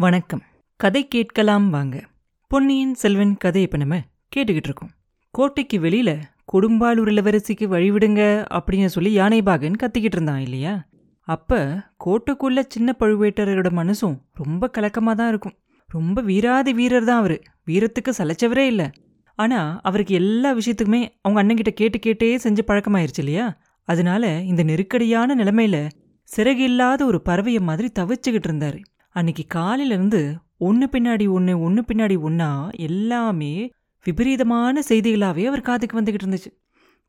[0.00, 0.42] வணக்கம்.
[0.76, 2.04] கதை கேட்கலாம் வாங்க.
[2.46, 4.00] பொன்னியின் செல்வன் கதை இப்ப நம்ம
[4.36, 4.90] கேட்டுக்கிட்டு இருக்கோம்.
[5.30, 10.88] கோட்டைக்கு வெளியில கொடும்பாலூர் இளவரசிக்கு வழிவிடுங்க அப்படின்னு சொல்லி யானைபாகன் கத்திக்கிட்டு இருந்தான் இல்லையா?
[11.20, 15.52] அப்ப கோட்டைக்குள்ள சின்ன பழுவேட்டரோட மனசும் ரொம்ப கலக்கமா தான் இருக்கும்.
[15.88, 17.42] ரொம்ப வீராதி வீரர் தான் அவரு.
[17.66, 18.90] வீரத்துக்கு சலைச்சவரே இல்லை.
[19.34, 23.58] ஆனா அவருக்கு எல்லா விஷயத்துக்குமே அவங்க அண்ணன்கிட்ட கேட்டு கேட்டே செஞ்சு பழக்கமாயிருச்சு இல்லையா?
[23.84, 25.88] அதனால இந்த நெருக்கடியான நிலைமையில
[26.36, 28.78] சிறகு இல்லாத ஒரு பறவையை மாதிரி தவிச்சுக்கிட்டு இருந்தாரு.
[29.12, 33.70] அன்னைக்கு காலையிலேருந்து ஒன்று பின்னாடி ஒன்று ஒன்று பின்னாடி ஒன்றா எல்லாமே
[34.04, 36.50] விபரீதமான செய்திகளாவே அவர் காதுக்கு வந்துகிட்டு இருந்துச்சு.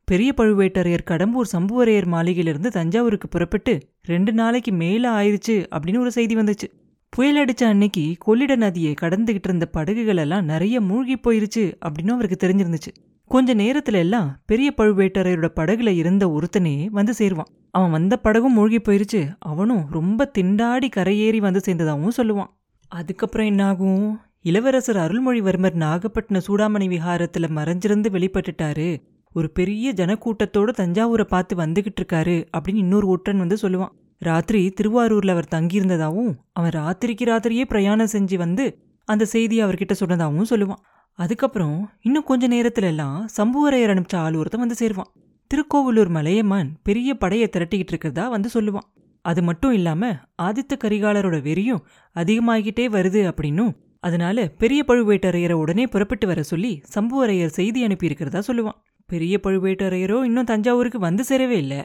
[0.04, 6.68] பெரிய பழுவேட்டரையர் கடம்பூர் சம்புவரையர் மாளிகையிலிருந்து தஞ்சாவூருக்கு புறப்பட்டு ரெண்டு நாளைக்கு மேலே ஆயிடுச்சு அப்படின்னு ஒரு செய்தி வந்துச்சு.
[7.08, 12.92] புயல் அடிச்ச அன்னைக்கு கொள்ளிட நதியை கடந்துகிட்டு இருந்த படகுகள் எல்லாம் நிறைய மூழ்கி போயிருச்சு அப்படின்னு அவருக்கு தெரிஞ்சிருந்துச்சு.
[13.24, 17.52] கொஞ்ச நேரத்துல எல்லாம் பெரிய பழுவேட்டரையரோட படகுல இருந்த ஒருத்தனே வந்து சேருவான்.
[17.74, 19.20] அவன் வந்த படகும் மூழ்கி போயிருச்சு.
[19.38, 22.50] அவனும் ரொம்ப திண்டாடி கரையேறி வந்து சேர்ந்ததாகவும் சொல்லுவான்.
[22.88, 24.20] அதுக்கப்புறம் என்னாகும்?
[24.40, 28.88] இளவரசர் அருள்மொழிவர்மர் நாகப்பட்டின சூடாமணி விஹாரத்தில் மறைஞ்சிருந்து வெளிப்பட்டுட்டாரு.
[29.32, 33.92] ஒரு பெரிய ஜனக்கூட்டத்தோட தஞ்சாவூரை பார்த்து வந்துகிட்டு இருக்காரு அப்படின்னு இன்னொரு ஒற்றன் வந்து சொல்லுவான்.
[34.18, 40.82] ராத்திரி திருவாரூரில் அவர் தங்கியிருந்ததாகவும் அவன் ராத்திரிக்கு ராத்திரியே பிரயாணம் செஞ்சு வந்து அந்த செய்தியை அவர்கிட்ட சொன்னதாகவும் சொல்லுவான்.
[41.18, 45.10] அதுக்கப்புறம் இன்னும் கொஞ்ச நேரத்துல எல்லாம் சம்புவரையர் அனுப்பிச்ச ஆள் ஒருத்தன் வந்து சேருவான்.
[45.52, 48.86] திருக்கோவலூர் மலையமான் பெரிய படையை திரட்டிக்கிட்டு இருக்கிறதா வந்து சொல்லுவான்.
[49.24, 51.82] அது மட்டும் இல்லாம ஆதித்த கரிகாலரோட வெறியும்
[52.14, 58.78] அதிகமாகிட்டே வருது அப்படின்னும் அதனால பெரிய பழுவேட்டரையரை உடனே புறப்பட்டு வர சொல்லி சம்புவரையர் செய்தி அனுப்பியிருக்கிறதா சொல்லுவான்.
[59.06, 61.80] பெரிய பழுவேட்டரையரோ இன்னும் தஞ்சாவூருக்கு வந்து சேரவே இல்லை.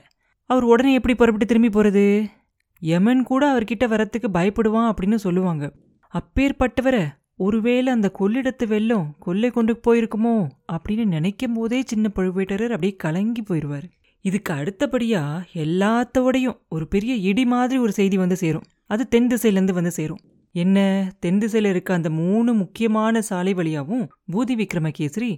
[0.50, 2.26] அவர் உடனே எப்படி புறப்பட்டு திரும்பி போறது?
[2.80, 5.74] யமன் கூட அவர்கிட்ட வரத்துக்கு பயப்படுவான் அப்படின்னு சொல்லுவாங்க.
[6.14, 7.04] அப்பேற்பட்டவரை
[7.40, 10.36] ஒருவேளை அந்த கொள்ளிடத்து வெள்ளம் கொள்ளை கொண்டு போயிருக்குமோ
[10.72, 13.86] அப்படின்னு நினைக்கும் போதே சின்ன பழுவேட்டரர் அப்படியே கலங்கி போயிடுவார்
[14.22, 15.22] இதுக்கு அடுத்தபடியா
[15.54, 18.66] எல்லாத்தோடையும் ஒரு பெரிய இடி மாதிரி ஒரு செய்தி வந்து சேரும்.
[18.86, 20.22] அது தென் திசையிலேருந்து வந்து சேரும்.
[20.52, 20.78] என்ன?
[21.20, 25.32] தென் திசையில் இருக்க அந்த மூணு முக்கியமான சாலை வழியாகவும் பூதி விக்ரமகேசரி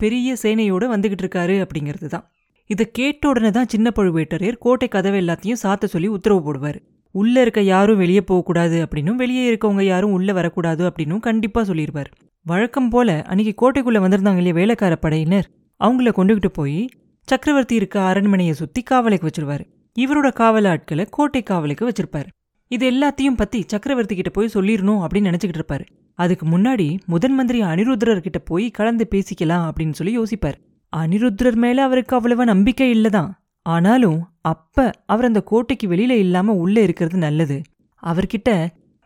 [0.00, 2.26] பெரிய சேனையோடு வந்துகிட்டு இருக்காரு அப்படிங்கிறது தான்
[2.70, 6.78] இதை கேட்ட உடனே தான் சின்ன பழுவேட்டரையர் கோட்டை கதவை எல்லாத்தையும் சாத்த சொல்லி உத்தரவு போடுவார்.
[7.10, 12.10] உள்ள இருக்க யாரும் வெளியே போகக்கூடாது அப்படின்னும் வெளியே இருக்கவங்க யாரும் உள்ள வரக்கூடாது அப்படின்னும் கண்டிப்பா சொல்லிடுவார்
[12.42, 15.50] வழக்கம் போல அன்னைக்கு கோட்டைக்குள்ள வந்திருந்தாங்க இல்லையா வேலைக்கார படையினர்?
[15.84, 16.88] அவங்கள கொண்டுகிட்டு போய்
[17.22, 19.64] சக்கரவர்த்தி இருக்க அரண்மனையை சுத்தி காவலுக்கு வச்சிருவாரு.
[19.98, 22.26] இவரோட காவல் ஆட்களை கோட்டை காவலுக்கு வச்சிருப்பாரு.
[22.68, 25.84] இது எல்லாத்தையும் பத்தி சக்கரவர்த்தி கிட்ட போய் சொல்லிடணும் அப்படின்னு நினைச்சுக்கிட்டு இருப்பாரு.
[26.14, 30.54] அதுக்கு முன்னாடி முதன் மந்திரி அனிருத்ரர் கிட்ட போய் கலந்து பேசிக்கலாம் அப்படின்னு சொல்லி யோசிப்பார்.
[30.96, 33.30] அனிருத்ரர் மேல அவருக்கு அவ்வளவா நம்பிக்கை இல்லதான்.
[33.66, 37.62] ஆனாலும் அப்ப அவர் அந்த கோட்டைக்கு வெளியில இல்லாம உள்ள இருக்கிறது நல்லது.
[38.02, 38.50] அவர்கிட்ட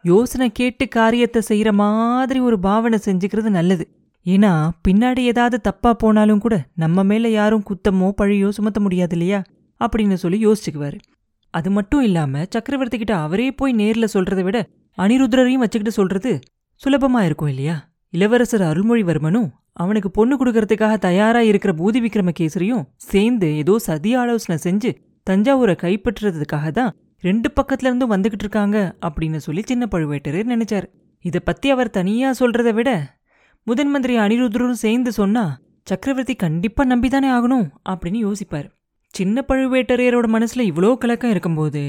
[0.03, 3.85] யோசனை கேட்டு காரியத்தை செய்யற மாதிரி ஒரு பாவனை செஞ்சுக்கிறது நல்லது.
[4.27, 9.41] ஏன்னா பின்னாடி ஏதாவது தப்பா போனாலும் கூட நம்ம மேல யாரும் குத்தமோ பழியோ சுமத்த முடியாது இல்லையா?
[9.81, 10.99] அப்படின்னு சொல்லி யோசிச்சுக்குவாரு.
[11.55, 14.59] அது மட்டும் இல்லாம சக்கரவர்த்தி கிட்ட அவரே போய் நேர்ல சொல்றதை விட
[14.99, 16.33] அனிருத்ரரையும் வச்சுக்கிட்டு சொல்றது
[16.81, 17.77] சுலபமா இருக்கும் இல்லையா?
[18.13, 24.91] இளவரசர் அருள்மொழிவர்மனும் அவனுக்கு பொண்ணு கொடுக்கறதுக்காக தயாரா இருக்கிற பூதி விக்ரமகேசரியும் சேர்ந்து ஏதோ சதி ஆலோசனை செஞ்சு
[25.27, 28.77] தஞ்சாவூரை கைப்பற்றுறதுக்காக தான் ரெண்டு பக்கத்துல இருந்தும் வந்துகிட்டு இருக்காங்க
[29.07, 30.87] அப்படின்னு சொல்லி சின்ன பழுவேட்டரர் நினைச்சாரு.
[31.25, 32.91] இத பத்தி அவர் தனியா சொல்றதை விட
[33.67, 35.45] முதன் மந்திரி அனிருத்ரும் சேர்ந்து சொன்னா
[35.87, 38.69] சக்கரவர்த்தி கண்டிப்பா நம்பிதானே ஆகணும் அப்படின்னு யோசிப்பார்.
[39.15, 41.83] சின்ன பழுவேட்டரையரோட மனசுல இவ்வளோ கலக்கம் இருக்கும்போது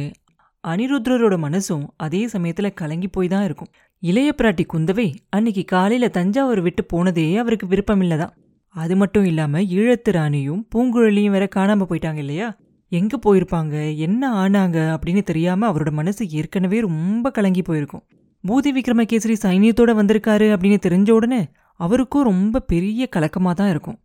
[0.64, 3.72] அனிருத்ரரோட மனசும் அதே சமயத்துல கலங்கி போய் தான் இருக்கும்.
[4.04, 8.30] இளைய பிராட்டி குந்தவை அன்னைக்கு காலையில தஞ்சாவூர் விட்டு போனதே அவருக்கு விருப்பமில்லதான்.
[8.68, 12.58] அது மட்டும் இல்லாம ஈழத்து ராணியும் பூங்குழலியும் வேற காணாம போயிட்டாங்க இல்லையா?
[12.90, 13.98] எங்க போயிருப்பாங்க?
[13.98, 14.98] என்ன ஆனாங்க?
[14.98, 18.04] அப்படின்னு தெரியாம அவரோட மனசு ஏற்கனவே ரொம்ப கலங்கி போயிருக்கும்.
[18.48, 24.00] பூதி விக்ரமகேசரி சைனியத்தோட வந்திருக்காரு அப்படின்னு தெரிஞ்ச உடனே அவருக்கும் ரொம்ப பெரிய கலக்கமா தான் இருக்கும்.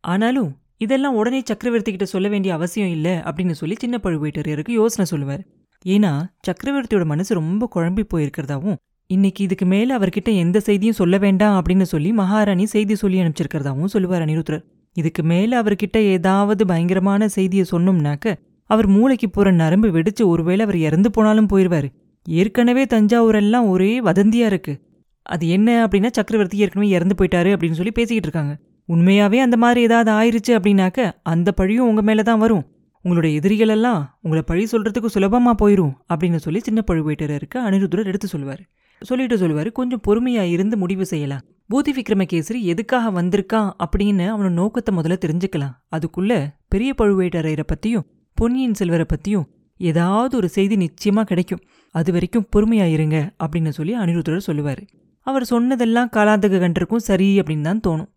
[0.00, 5.44] ஆனாலும் இதெல்லாம் உடனே சக்கரவர்த்தி கிட்ட சொல்ல வேண்டிய அவசியம் இல்லை அப்படின்னு சொல்லி சின்ன பழுவேட்டரையருக்கு யோசனை சொல்லுவார்.
[5.84, 8.76] ஏன்னா சக்கரவர்த்தியோட மனசு ரொம்ப குழம்பி போயிருக்கிறதாவும்
[9.10, 14.22] இன்னைக்கு இதுக்கு மேல அவர்கிட்ட எந்த செய்தியும் சொல்ல வேண்டாம் அப்படின்னு சொல்லி மகாராணி செய்தி சொல்லி அனுப்பிச்சிருக்கிறதாவும் சொல்லுவார்
[14.24, 14.62] அனிருத்ரர்
[14.96, 18.34] இதுக்கு மேல அவர்கிட்ட ஏதாவது பயங்கரமான செய்தியை சொன்னோம்னாக்க
[18.70, 21.88] அவர் மூளைக்கு போற நரம்பு வெடிச்சு ஒருவேளை அவர் இறந்து போனாலும் போயிடுவாரு
[22.26, 24.74] ஏற்கனவே தஞ்சாவூரெல்லாம் ஒரே வதந்தியா இருக்கு.
[25.26, 28.54] அது என்ன அப்படின்னா சக்கரவர்த்தி ஏற்கனவே இறந்து போயிட்டாரு அப்படின்னு சொல்லி பேசிக்கிட்டு இருக்காங்க.
[28.88, 32.64] உண்மையாவே அந்த மாதிரி ஏதாவது ஆயிருச்சு அப்படின்னாக்க அந்த பழியும் உங்க மேலே தான் வரும்.
[33.04, 38.62] உங்களுடைய எதிரிகள் எல்லாம் உங்களை பழி சொல்றதுக்கு சுலபமா போயிரும் அப்படின்னு சொல்லி சின்ன பழுவேட்டரருக்கு அனிருத்ரர் எடுத்து சொல்லுவார்.
[39.00, 41.40] சொல்லிட்டு சொல்லுவாரு கொஞ்சம் பொறுமையா இருந்து முடிவு செய்யலாம்.
[41.70, 43.70] பூதி விக்ரமகேசரி எதுக்காக வந்திருக்கான்?
[43.84, 45.74] அப்படின்னு அவனோட நோக்கத்தை முதல்ல தெரிஞ்சுக்கலாம்.
[45.96, 51.62] அதுக்குள்ள பெரிய பழுவேட்டரையரை பத்தியும் பொன்னியின் செல்வரை பத்தியும் ஏதாவது ஒரு செய்தி நிச்சயமா கிடைக்கும்.
[51.94, 54.82] அது வரைக்கும் பொறுமையா இருங்க அப்படின்னு சொல்லி அனிருத்தர் சொல்லுவாரு.
[55.26, 58.08] அவர் சொன்னதெல்லாம் காலாந்தக கண்டிருக்கும் சரி அப்படின்னு தான் தோணும்.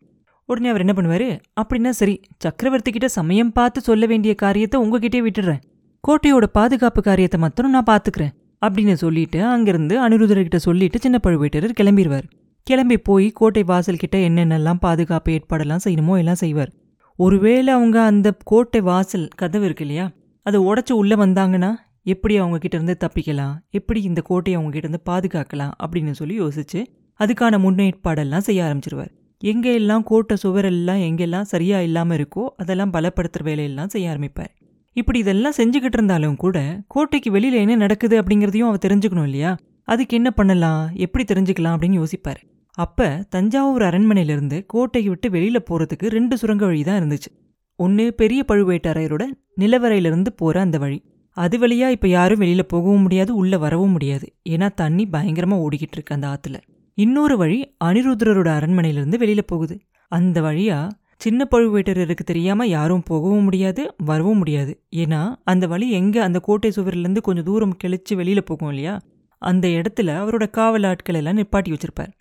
[0.45, 1.39] உடனே அவர் என்ன பண்ணுவாரு?
[1.61, 5.61] அப்படின்னா சரி சக்கரவர்த்தி கிட்ட சமயம் பார்த்து சொல்ல வேண்டிய காரியத்தை உங்ககிட்டே விட்டுடுறேன்
[6.03, 8.33] கோட்டையோட பாதுகாப்பு காரியத்தை மாத்திரம் நான் பாத்துக்கிறேன்
[8.65, 12.27] அப்படின்னு சொல்லிட்டு அங்கிருந்து அனிருத்தர்கிட்ட சொல்லிட்டு சின்ன பழுவேட்டரர் கிளம்பிடுவார்
[12.67, 16.71] கிளம்பி போய் கோட்டை வாசல் கிட்ட என்னென்னலாம் பாதுகாப்பு ஏற்பாடெல்லாம் செய்யணுமோ எல்லாம் செய்வார்.
[17.19, 20.05] ஒருவேளை அவங்க அந்த கோட்டை வாசல் கதவு இருக்கு இல்லையா?
[20.45, 21.71] அதை உடச்சி உள்ளே வந்தாங்கன்னா
[22.13, 23.53] எப்படி அவங்க கிட்டேருந்து தப்பிக்கலாம்?
[23.69, 26.79] எப்படி இந்த கோட்டையை அவங்க இருந்து பாதுகாக்கலாம் அப்படின்னு சொல்லி யோசிச்சு
[27.19, 29.11] அதுக்கான முன்னேற்பாடெல்லாம் செய்ய ஆரம்பிச்சிருவார்.
[29.43, 34.51] எங்கே எல்லாம் கோட்டை சுவரெல்லாம் எங்கெல்லாம் சரியாக இல்லாமல் இருக்கோ அதெல்லாம் பலப்படுத்துகிற வேலையெல்லாம் செய்ய ஆரம்பிப்பார்.
[34.93, 39.57] இப்படி இதெல்லாம் செஞ்சுக்கிட்டு இருந்தாலும் கூட கோட்டைக்கு வெளியில் என்ன நடக்குது அப்படிங்கிறதையும் அவர் தெரிஞ்சுக்கணும் இல்லையா?
[39.83, 40.89] அதுக்கு என்ன பண்ணலாம்?
[40.93, 42.41] எப்படி தெரிஞ்சுக்கலாம் அப்படின்னு யோசிப்பார்.
[42.73, 47.31] அப்ப தஞ்சாவூர் அரண்மனையிலிருந்து கோட்டையை விட்டு வெளியில போறதுக்கு ரெண்டு சுரங்க வழி தான் இருந்துச்சு.
[47.75, 49.25] ஒன்று பெரிய பழுவேட்டரையரோட
[49.57, 51.03] நிலவரையிலிருந்து போற அந்த வழி.
[51.29, 54.33] அது வழியா இப்ப யாரும் வெளியில போகவும் முடியாது உள்ள வரவும் முடியாது.
[54.49, 56.55] ஏன்னா தண்ணி பயங்கரமா ஓடிக்கிட்டு இருக்கு அந்த ஆத்துல.
[56.93, 59.79] இன்னொரு வழி அனிருத்ரரோட அரண்மனையிலிருந்து வெளியில போகுது.
[60.07, 64.83] அந்த வழியா சின்ன பழுவேட்டரருக்கு தெரியாமல் யாரும் போகவும் முடியாது வரவும் முடியாது.
[64.95, 66.19] ஏன்னா அந்த வழி எங்கே?
[66.19, 69.01] அந்த கோட்டை சுவர்லேருந்து கொஞ்சம் தூரம் கிழிச்சு வெளியில் போகும் இல்லையா?
[69.37, 72.11] அந்த இடத்துல அவரோட காவல் ஆட்கள் எல்லாம் நிப்பாட்டி வச்சிருப்பார்.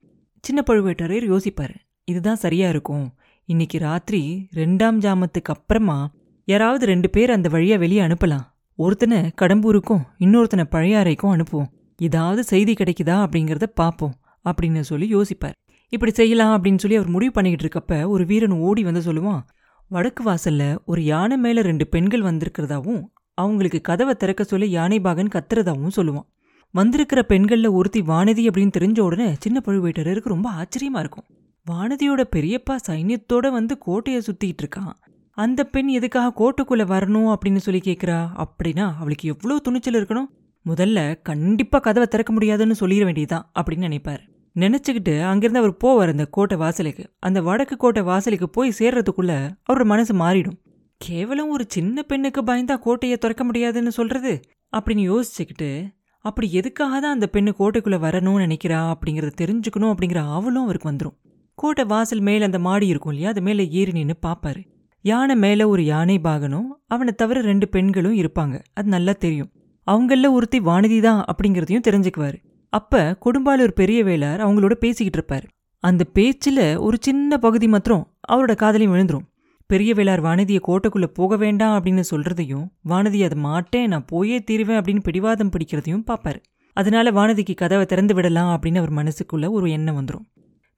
[0.41, 1.75] சின்ன பழுவேட்டரையர் யோசிப்பார்.
[2.05, 3.15] இதுதான் சரியாக இருக்கும்.
[3.44, 6.11] இன்னைக்கு ராத்திரி ரெண்டாம் ஜாமத்துக்கு அப்புறமா
[6.44, 8.47] யாராவது ரெண்டு பேர் அந்த வழியை வெளியே அனுப்பலாம்.
[8.75, 11.71] ஒருத்தனை கடம்பூருக்கும் இன்னொருத்தனை பழையாறைக்கும் அனுப்புவோம்.
[11.99, 15.56] ஏதாவது செய்தி கிடைக்குதா அப்படிங்கிறத பார்ப்போம் அப்படின்னு சொல்லி யோசிப்பார்.
[15.93, 19.41] இப்படி செய்யலாம் அப்படின்னு சொல்லி அவர் முடிவு பண்ணிக்கிட்டு இருக்கப்ப ஒரு வீரன் ஓடி வந்து சொல்லுவான்
[19.89, 23.03] வடக்கு வாசல்ல ஒரு யானை மேல ரெண்டு பெண்கள் வந்திருக்கிறதாவும்
[23.39, 26.29] அவங்களுக்கு கதவை திறக்க சொல்லி யானை பாகன் கத்துறதாவும் சொல்லுவான்.
[26.75, 31.27] வந்திருக்கிற பெண்கள்ல ஒருத்தி வானதி அப்படின்னு தெரிஞ்ச உடனே சின்ன பழுவேட்டரருக்கு ரொம்ப ஆச்சரியமா இருக்கும்.
[31.67, 34.93] வானதியோட பெரியப்பா சைன்யத்தோட வந்து கோட்டையை சுற்றிக்கிட்டு இருக்கான்.
[35.39, 40.31] அந்த பெண் எதுக்காக கோட்டைக்குள்ள வரணும் அப்படின்னு சொல்லி கேட்குறா அப்படின்னா அவளுக்கு எவ்வளோ துணிச்சல் இருக்கணும்?
[40.67, 44.23] முதல்ல கண்டிப்பா கதவை திறக்க முடியாதுன்னு சொல்லிட வேண்டியதுதான் அப்படின்னு நினைப்பார்.
[44.60, 47.04] நினைச்சுக்கிட்டு அங்கிருந்து அவர் போவார் அந்த கோட்டை வாசலுக்கு.
[47.19, 50.58] அந்த வடக்கு கோட்டை வாசலுக்கு போய் சேர்றதுக்குள்ள அவரோட மனசு மாறிடும்.
[50.96, 54.40] கேவலம் ஒரு சின்ன பெண்ணுக்கு பயந்தா கோட்டையை திறக்க முடியாதுன்னு சொல்றது?
[54.76, 55.88] அப்படின்னு யோசிச்சுக்கிட்டு
[56.19, 61.16] அப்படி எதுக்காக தான் அந்த பெண்ணு கோட்டைக்குள்ள வரணும்னு நினைக்கிறா அப்படிங்கறத தெரிஞ்சுக்கணும் அப்படிங்கிற ஆவலும் அவருக்கு வந்துடும்
[61.55, 63.31] கோட்டை வாசல் மேல அந்த மாடி இருக்கும் இல்லையா?
[63.31, 64.64] அது மேல ஏறி நின்று பாப்பாரு.
[65.00, 68.62] யானை மேல ஒரு யானை பாகனும் அவனை தவிர ரெண்டு பெண்களும் இருப்பாங்க.
[68.72, 69.50] அது நல்லா தெரியும்.
[69.90, 72.38] அவங்கள ஒருத்தி வானதி தான் அப்படிங்கிறதையும் தெரிஞ்சுக்குவாரு.
[72.72, 75.46] அப்ப கொடும்பாலூர் பெரிய வேளார் அவங்களோட பேசிக்கிட்டு இருப்பார்.
[75.78, 79.26] அந்த பேச்சில் ஒரு சின்ன பகுதி மாத்திரம் அவரோட காதலையும் விழுந்துரும்.
[79.66, 85.02] பெரிய வேளார் வானதியை கோட்டைக்குள்ள போக வேண்டாம் அப்படின்னு சொல்றதையும் வானதி அதை மாட்டேன் நான் போயே தீருவேன் அப்படின்னு
[85.02, 86.40] பிடிவாதம் பிடிக்கிறதையும் பார்ப்பார்
[86.74, 90.26] அதனால வானதிக்கு கதவை திறந்து விடலாம் அப்படின்னு அவர் மனசுக்குள்ள ஒரு எண்ணம் வந்துடும்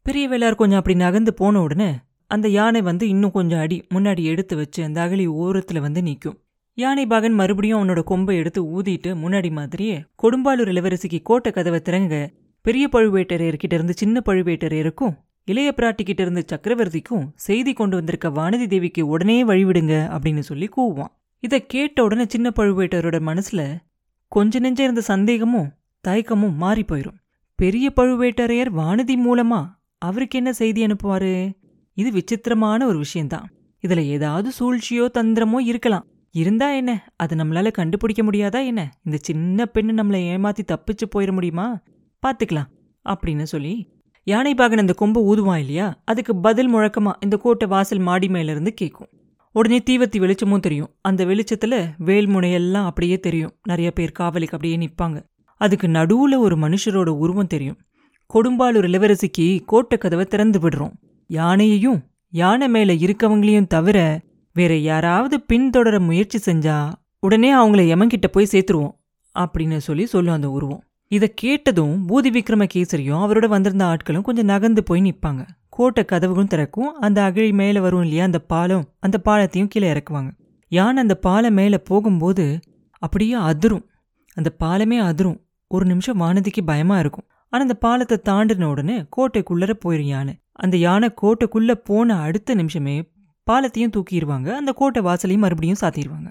[0.07, 1.91] பெரிய வேளார் கொஞ்சம் அப்படி நகர்ந்து போன உடனே
[2.31, 6.39] அந்த யானை வந்து இன்னும் கொஞ்சம் அடி முன்னாடி எடுத்து வச்சு அந்த அகலி ஓரத்தில் வந்து நிற்கும்
[6.75, 12.29] யானை பாகன் மறுபடியும் அவனோட கொம்பை எடுத்து ஊதிட்டு முன்னாடி மாதிரியே கொடும்பாலூர் இளவரசிக்கு கோட்டை கதவை திறங்க
[12.61, 19.45] பெரிய பழுவேட்டரையர்கிட்ட இருந்து சின்ன பழுவேட்டரையருக்கும் இளைய பிராட்டிக்கிட்ட இருந்து சக்கரவர்த்திக்கும் செய்தி கொண்டு வந்திருக்க வானதி தேவிக்கு உடனே
[19.45, 23.63] வழிவிடுங்க அப்படின்னு சொல்லி கூவான் இதை கேட்ட உடனே சின்ன பழுவேட்டரோட மனசுல
[24.29, 25.73] கொஞ்ச நெஞ்ச இருந்த சந்தேகமும்
[26.09, 27.19] தயக்கமும் மாறி போயிடும்
[27.57, 29.67] பெரிய பழுவேட்டரையர் வானதி மூலமா
[29.99, 31.53] அவருக்கு என்ன செய்தி அனுப்புவாரு?
[31.95, 33.47] இது விசித்திரமான ஒரு விஷயம்தான்.
[33.83, 36.07] இதுல ஏதாவது சூழ்ச்சியோ தந்திரமோ இருக்கலாம்.
[36.35, 37.13] இருந்தா என்ன?
[37.17, 38.83] அது நம்மளால கண்டுபிடிக்க முடியாதா என்ன?
[39.03, 41.81] இந்த சின்ன பெண்ணு நம்மளை ஏமாத்தி தப்பிச்சு போயிட முடியுமா?
[42.27, 42.71] பாத்துக்கலாம்
[43.09, 43.75] அப்படின்னு சொல்லி
[44.23, 46.03] யானை பாகன் அந்த கொம்பு ஊதுவான் இல்லையா?
[46.05, 49.09] அதுக்கு பதில் முழக்கமா இந்த கோட்டை வாசல் மாடி மேலேருந்து கேட்கும்
[49.53, 50.91] உடனே தீவத்தி வெளிச்சமும் தெரியும்.
[51.01, 53.53] அந்த வெளிச்சத்துல வேல்முனையெல்லாம் அப்படியே தெரியும்.
[53.63, 55.23] நிறைய பேர் காவலுக்கு அப்படியே நிற்பாங்க.
[55.57, 57.79] அதுக்கு நடுவுல ஒரு மனுஷரோட உருவம் தெரியும்.
[58.35, 60.93] கொடும்பாலூர் இளவரசிக்கு கோட்டை கதவை திறந்து விடுறோம்.
[61.27, 64.21] யானையையும் யானை மேல இருக்கவங்களையும் தவிர
[64.55, 68.95] வேற யாராவது பின்தொடர முயற்சி செஞ்சா உடனே அவங்கள எமங்கிட்ட போய் சேர்த்துருவோம்
[69.39, 70.83] அப்படின்னு சொல்லி சொல்லும் அந்த உருவம்.
[71.09, 76.95] இதை கேட்டதும் பூதி விக்ரம கேசரியும் அவரோட வந்திருந்த ஆட்களும் கொஞ்சம் நகர்ந்து போய் நிப்பாங்க கோட்டை கதவுகளும் திறக்கும்
[76.95, 80.31] அந்த அகழி மேல வரும் இல்லையா அந்த பாலம் அந்த பாலத்தையும் கீழே இறக்குவாங்க.
[80.69, 82.61] யானை அந்த பாலம் மேல போகும்போது
[82.99, 83.87] அப்படியே அதிரும்.
[84.35, 85.41] அந்த பாலமே அதிரும்.
[85.69, 87.27] ஒரு நிமிஷம் வானதிக்கு பயமா இருக்கும்.
[87.49, 90.35] ஆனா அந்த பாலத்தை தாண்டின உடனே கோட்டைக்குள்ளர போயிரும் யானை.
[90.53, 93.14] அந்த யானை கோட்டைக்குள்ள போன அடுத்த நிமிஷமே
[93.51, 96.29] பாலத்தையும் தூக்கிடுவாங்க அந்த கோட்டை வாசலையும் மறுபடியும் சாத்திடுவாங்க.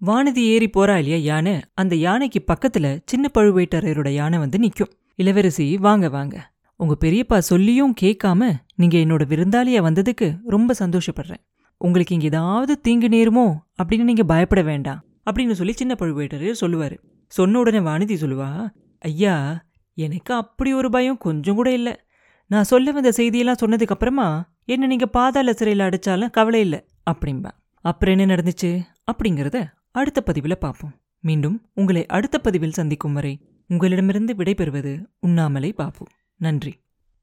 [0.00, 1.60] வானதி ஏறி போறா இல்லையா யானை?
[1.74, 6.52] அந்த யானைக்கு பக்கத்துல சின்ன பழுவேட்டரையரோட யானை வந்து நிற்கும் இளவரசி வாங்க வாங்க.
[6.76, 11.42] உங்க பெரியப்பா சொல்லியும் கேட்காம நீங்க என்னோட விருந்தாளியா வந்ததுக்கு ரொம்ப சந்தோஷப்படுறேன்.
[11.76, 13.46] உங்களுக்கு இங்க ஏதாவது தீங்கு நேருமோ
[13.82, 16.96] அப்படின்னு நீங்க பயப்பட வேண்டாம் அப்படின்னு சொல்லி சின்ன பழுவேட்டரையர் சொல்லுவாரு.
[17.26, 21.94] சொன்ன உடனே வானதி சொல்லுவா ஐயா எனக்கு அப்படி ஒரு பயம் கொஞ்சம் கூட இல்லை.
[22.46, 27.50] நான் சொல்ல வந்த செய்தியெல்லாம் சொன்னதுக்கு அப்புறமா என்ன நீங்க பாதாள சிறையில் அடிச்சாலும் கவலை இல்லை அப்படிம்பா.
[27.80, 28.80] அப்புறம் என்ன நடந்துச்சு?
[29.12, 36.06] அப்படிங்கிறத அடுத்த பதிவில் பார்ப்போம் மீண்டும் உங்களை அடுத்த பதிவில் சந்திக்கும் வரை உங்களிடமிருந்து விடைபெறுவது உண்ணாமலை பாபு.
[36.36, 36.83] நன்றி.